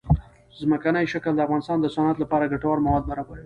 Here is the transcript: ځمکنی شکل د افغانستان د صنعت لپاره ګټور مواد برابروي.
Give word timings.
ځمکنی 0.61 1.05
شکل 1.13 1.33
د 1.35 1.39
افغانستان 1.45 1.77
د 1.81 1.87
صنعت 1.95 2.17
لپاره 2.23 2.51
ګټور 2.53 2.77
مواد 2.85 3.03
برابروي. 3.11 3.39